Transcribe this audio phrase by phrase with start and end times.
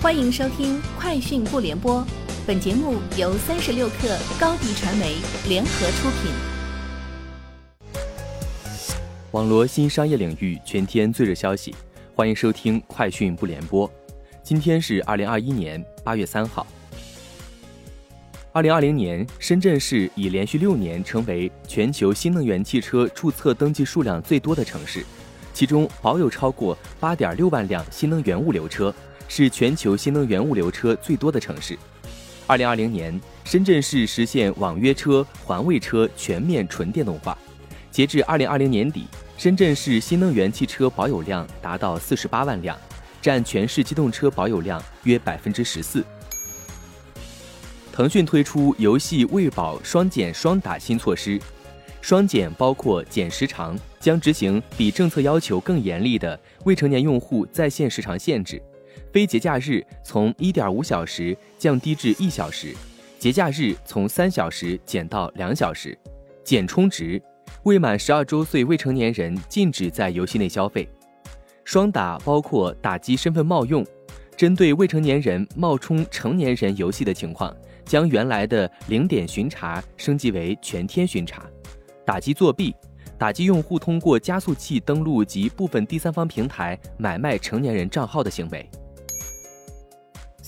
[0.00, 2.00] 欢迎收听《快讯不联播》，
[2.46, 5.16] 本节目由三十六克高低传媒
[5.48, 6.30] 联合出品。
[9.32, 11.74] 网罗新商业领域全天最热消息，
[12.14, 13.88] 欢迎收听《快讯不联播》。
[14.40, 16.64] 今天是二零二一年八月三号。
[18.52, 25.04] 二零二零年，深圳市已连续六年成为全球新能源汽车注册登记数量最多的城市。
[25.52, 28.94] 其中保有超过八点六万辆新能源物流车，
[29.28, 31.78] 是全球新能源物流车最多的城市。
[32.46, 37.36] 二零二零年，深圳市实现网约车、环卫车全面纯电动化。
[37.90, 42.76] 截至二零二零年底，深圳市新能源汽车保有量达到四十八万辆，
[43.20, 46.04] 占全市机动车保有量约百分之十四。
[47.92, 51.40] 腾讯推出游戏喂饱双减双打新措施。
[52.00, 58.62] 双减包括减时长，将执行比政策要求更严厉的未成年用户在线时长限制，
[59.12, 62.74] 非节假日从一点五小时降低至一小时，
[63.18, 65.98] 节假日从三小时减到两小时。
[66.44, 67.20] 减充值，
[67.64, 70.88] 未满十二周岁未成年人禁止在游戏内消费。
[71.64, 73.84] 双打包括打击身份冒用，
[74.34, 81.44] 针对未成年人冒充成年人游戏的情况，将原来的零点巡查升级为全天巡查。
[82.06, 82.74] 打击作弊，
[83.18, 88.66] 打击用户通过加速器登录及部分第三方平台买卖成年人账号的行为。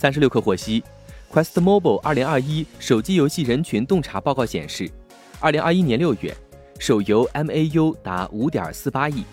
[0.00, 0.82] 三十六氪获悉
[1.30, 4.90] ，Quest Mobile 二零二一手机游戏人群洞察报告显示，
[5.38, 6.34] 二零二一年六月，
[6.78, 9.24] 手游 MAU 达五点四八亿，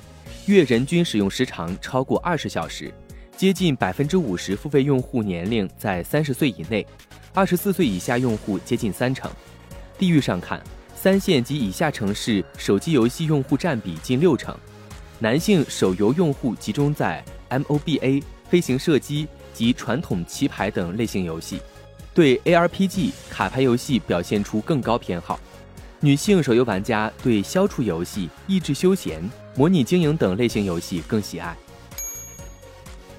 [0.45, 2.93] 月人均使用时长超过二十小时，
[3.37, 6.85] 接近百分之五十付费用户年龄在三十岁以内，
[7.33, 9.31] 二十四岁以下用户接近三成。
[9.97, 10.61] 地域上看。
[10.99, 14.53] 三线及以下城市手机游戏用户占比近六成，
[15.19, 19.27] 男性手游用户集中在 MOBA、飞行射击
[19.57, 21.59] 及传统棋牌等类型游戏，
[22.13, 25.39] 对 ARPG 卡牌游戏表现出更高偏好。
[25.99, 31.57] 女性手游玩家对消除游戏、益智休闲、模拟经营等类型游戏更喜爱。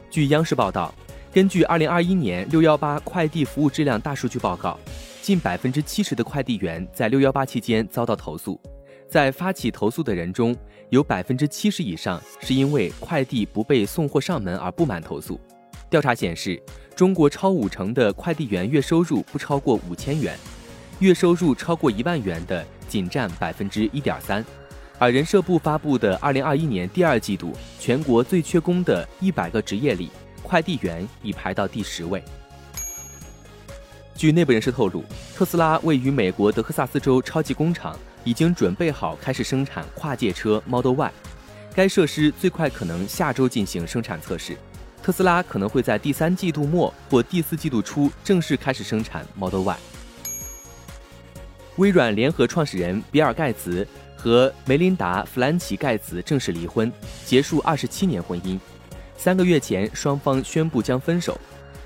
[0.09, 0.95] 据央视报道，
[1.33, 4.79] 根据2021年618快递服务质量大数据报告。
[5.21, 8.59] 近百分之七十的快递员在六幺八期间遭到投诉，
[9.11, 10.57] 在发起投诉的人中，
[10.89, 15.39] 有百分之七十以上是因为快递不被送货上门而不满投诉。
[15.91, 16.61] 调查显示，
[16.95, 20.37] 中国超五成的快递员月收入不超过五千元，
[20.99, 24.45] 月收入超过一万元的仅占百分之一点三。
[24.99, 30.11] 而人社部发布的二零二一年第二季度全国最缺工的一百个职业里，
[30.43, 32.23] 快递员已排到第十位。
[34.15, 35.03] 据内部人士透露，
[35.35, 41.13] 特斯拉位于美国德克萨斯州超级工厂已经准备好开始生产跨界车 Model Y。
[41.75, 44.59] 该设施最快可能下周进行生产测试。
[45.03, 49.77] 特斯拉可能会在第三季度末或第四季度初正式开始生产 Model Y。
[51.77, 56.93] 微软联合创始人比尔·盖茨和梅琳达·弗兰奇·盖茨正式离婚，
[57.25, 58.59] 结束二十七年婚姻。
[59.17, 61.39] 三个月前，双方宣布将分手。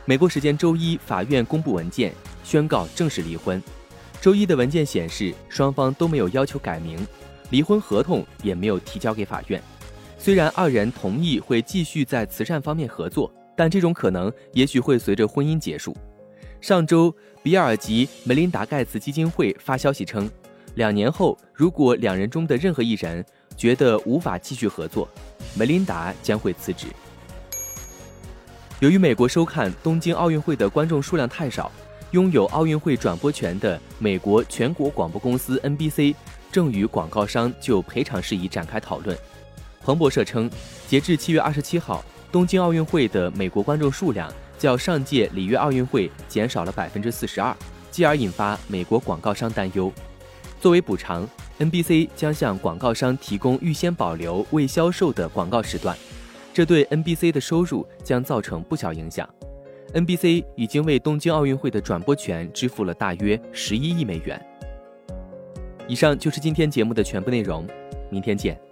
[0.04, 2.12] 美国时间周一，法院公布文件，
[2.42, 3.62] 宣告正式离婚。
[4.20, 7.06] 周一的文件显示，双方都没有要求改名，
[7.50, 9.62] 离婚合同也没有提交给法院。
[10.22, 15.96] 虽然二人同意会继续在慈善方面合作，但这种可能也许会随着婚姻结束。
[16.60, 17.12] 上周，
[17.42, 20.30] 比尔及梅琳达·盖茨基金会发消息称，
[20.76, 25.08] 两年后，如果两人中的任何一人觉得无法继续合作，
[25.56, 26.86] 梅琳达将会辞职。
[28.78, 31.68] 由于美国收看东京奥运会的观众数量太少，
[32.12, 36.14] 拥有奥运会转播权的美国全国广播公司 NBC
[36.52, 39.18] 正与广告商就赔偿事宜展开讨论。
[39.84, 40.50] 彭博社称，
[40.86, 47.54] 截至七月二十七号，东京奥运会的美国观众数量较上届里约奥运会减少了百分之四十二，
[47.90, 49.92] 继而引发美国广告商担忧。
[50.60, 51.28] 作为补偿
[51.58, 55.96] ，NBC 将向广告商提供预先保留未销售的广告时段。
[56.54, 59.28] 这对 NBC 的收入将造成不小影响。
[59.94, 64.40] NBC 已经为东京奥运会的转播权支付了大约十一亿美元。
[65.88, 67.66] 以上就是今天节目的全部内容，
[68.08, 68.71] 明天见。